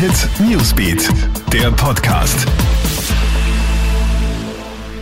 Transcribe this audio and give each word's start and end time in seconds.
Hit 0.00 0.30
Newsbeat, 0.48 1.10
der 1.52 1.70
Podcast. 1.72 2.46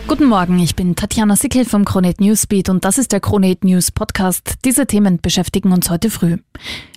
Guten 0.07 0.25
Morgen, 0.25 0.59
ich 0.59 0.75
bin 0.75 0.93
Tatjana 0.93 1.37
Sickel 1.37 1.63
vom 1.63 1.85
Kronet 1.85 2.19
Newsbeat 2.19 2.67
und 2.67 2.83
das 2.83 2.97
ist 2.97 3.13
der 3.13 3.21
Kronet 3.21 3.63
News 3.63 3.91
Podcast. 3.91 4.55
Diese 4.65 4.87
Themen 4.87 5.21
beschäftigen 5.21 5.71
uns 5.71 5.89
heute 5.89 6.09
früh. 6.09 6.39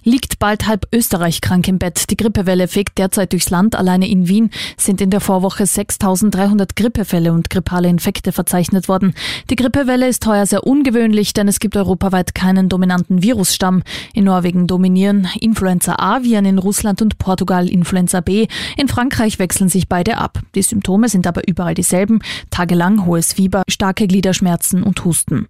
Liegt 0.04 0.40
bald 0.40 0.66
halb 0.66 0.86
Österreich 0.92 1.40
krank 1.40 1.68
im 1.68 1.78
Bett. 1.78 2.10
Die 2.10 2.16
Grippewelle 2.16 2.66
fegt 2.66 2.98
derzeit 2.98 3.32
durchs 3.32 3.50
Land. 3.50 3.76
Alleine 3.76 4.08
in 4.08 4.26
Wien 4.26 4.50
sind 4.76 5.00
in 5.00 5.10
der 5.10 5.20
Vorwoche 5.20 5.64
6300 5.64 6.74
Grippefälle 6.74 7.32
und 7.32 7.50
grippale 7.50 7.88
Infekte 7.88 8.32
verzeichnet 8.32 8.88
worden. 8.88 9.14
Die 9.50 9.56
Grippewelle 9.56 10.08
ist 10.08 10.26
heuer 10.26 10.46
sehr 10.46 10.66
ungewöhnlich, 10.66 11.34
denn 11.34 11.46
es 11.46 11.60
gibt 11.60 11.76
europaweit 11.76 12.34
keinen 12.34 12.68
dominanten 12.68 13.22
Virusstamm. 13.22 13.82
In 14.12 14.24
Norwegen 14.24 14.66
dominieren 14.66 15.28
Influenza 15.40 15.94
A-Viren, 15.98 16.46
in 16.46 16.58
Russland 16.58 17.00
und 17.00 17.18
Portugal 17.18 17.68
Influenza 17.68 18.20
B. 18.20 18.48
In 18.76 18.88
Frankreich 18.88 19.38
wechseln 19.38 19.68
sich 19.68 19.88
beide 19.88 20.18
ab. 20.18 20.40
Die 20.56 20.62
Symptome 20.62 21.08
sind 21.08 21.26
aber 21.28 21.46
überall 21.46 21.74
dieselben. 21.74 22.20
Tagelang 22.50 23.06
hohes 23.06 23.34
Fieber, 23.34 23.62
starke 23.68 24.08
Gliederschmerzen 24.08 24.82
und 24.82 25.04
Husten. 25.04 25.46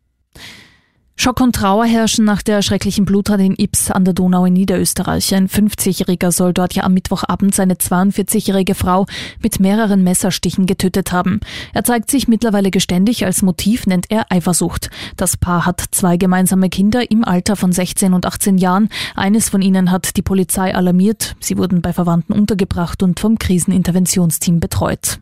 Schock 1.15 1.41
und 1.41 1.55
Trauer 1.55 1.85
herrschen 1.85 2.25
nach 2.25 2.43
der 2.43 2.63
schrecklichen 2.63 3.05
Bluttat 3.05 3.39
in 3.39 3.55
Ips 3.57 3.91
an 3.91 4.05
der 4.05 4.15
Donau 4.15 4.47
in 4.47 4.55
Niederösterreich. 4.55 5.35
Ein 5.35 5.47
50-Jähriger 5.47 6.33
soll 6.33 6.53
dort 6.53 6.75
ja 6.75 6.85
am 6.85 6.95
Mittwochabend 6.95 7.55
seine 7.55 7.75
42-jährige 7.75 8.75
Frau 8.75 9.07
mit 9.43 9.61
mehreren 9.61 10.03
Messerstichen 10.03 10.67
getötet 10.67 11.13
haben. 11.13 11.41
Er 11.75 11.85
zeigt 11.85 12.11
sich 12.11 12.29
mittlerweile 12.29 12.71
geständig. 12.71 13.25
Als 13.25 13.43
Motiv 13.43 13.87
nennt 13.87 14.07
er 14.11 14.27
Eifersucht. 14.31 14.91
Das 15.17 15.37
Paar 15.37 15.67
hat 15.67 15.85
zwei 15.91 16.17
gemeinsame 16.17 16.71
Kinder 16.71 17.09
im 17.11 17.25
Alter 17.25 17.57
von 17.57 17.73
16 17.73 18.15
und 18.15 18.27
18 18.27 18.59
Jahren. 18.59 18.89
Eines 19.15 19.49
von 19.49 19.63
ihnen 19.63 19.91
hat 19.91 20.17
die 20.17 20.23
Polizei 20.23 20.75
alarmiert. 20.75 21.37
Sie 21.41 21.59
wurden 21.59 21.83
bei 21.83 21.93
Verwandten 21.93 22.33
untergebracht 22.33 23.03
und 23.03 23.21
vom 23.21 23.39
Kriseninterventionsteam 23.39 24.61
betreut. 24.61 25.21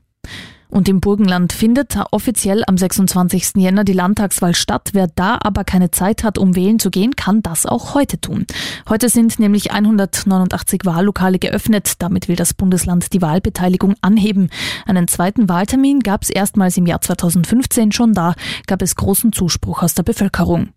Und 0.70 0.88
im 0.88 1.00
Burgenland 1.00 1.52
findet 1.52 1.98
offiziell 2.12 2.62
am 2.66 2.78
26. 2.78 3.56
Jänner 3.56 3.84
die 3.84 3.92
Landtagswahl 3.92 4.54
statt. 4.54 4.90
Wer 4.92 5.08
da 5.08 5.38
aber 5.42 5.64
keine 5.64 5.90
Zeit 5.90 6.22
hat, 6.22 6.38
um 6.38 6.54
wählen 6.54 6.78
zu 6.78 6.90
gehen, 6.90 7.16
kann 7.16 7.42
das 7.42 7.66
auch 7.66 7.94
heute 7.94 8.20
tun. 8.20 8.46
Heute 8.88 9.08
sind 9.08 9.38
nämlich 9.38 9.72
189 9.72 10.82
Wahllokale 10.84 11.38
geöffnet. 11.38 11.94
Damit 11.98 12.28
will 12.28 12.36
das 12.36 12.54
Bundesland 12.54 13.12
die 13.12 13.20
Wahlbeteiligung 13.20 13.94
anheben. 14.00 14.50
Einen 14.86 15.08
zweiten 15.08 15.48
Wahltermin 15.48 16.00
gab 16.00 16.22
es 16.22 16.30
erstmals 16.30 16.76
im 16.76 16.86
Jahr 16.86 17.00
2015 17.00 17.92
schon 17.92 18.14
da, 18.14 18.34
gab 18.66 18.82
es 18.82 18.94
großen 18.94 19.32
Zuspruch 19.32 19.82
aus 19.82 19.94
der 19.94 20.04
Bevölkerung. 20.04 20.68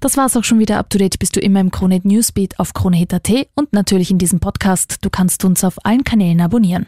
Das 0.00 0.16
war's 0.16 0.36
auch 0.36 0.44
schon 0.44 0.58
wieder. 0.58 0.78
Up 0.78 0.90
to 0.90 0.98
date 0.98 1.18
bist 1.18 1.36
du 1.36 1.40
immer 1.40 1.60
im 1.60 1.70
Krone 1.70 2.00
Newsbeat 2.02 2.58
auf 2.58 2.72
KroneHit.at 2.72 3.48
und 3.54 3.72
natürlich 3.72 4.10
in 4.10 4.18
diesem 4.18 4.40
Podcast. 4.40 4.98
Du 5.02 5.10
kannst 5.10 5.44
uns 5.44 5.64
auf 5.64 5.84
allen 5.84 6.04
Kanälen 6.04 6.40
abonnieren. 6.40 6.86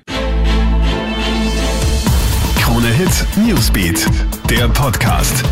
Krone 2.78 2.92
Hit 2.92 3.26
Newsbeat, 3.36 4.06
der 4.48 4.68
Podcast. 4.68 5.42